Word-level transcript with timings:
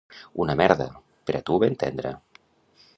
—Una 0.45 0.55
merda. 0.61 0.87
—Per 1.29 1.37
a 1.39 1.43
tu 1.51 1.61
ben 1.65 1.81
tendra. 1.85 2.17